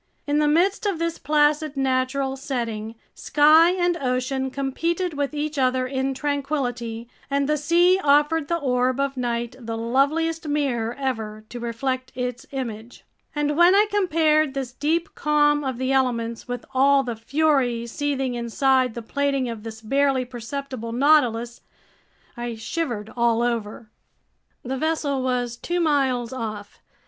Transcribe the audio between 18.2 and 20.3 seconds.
inside the plating of this barely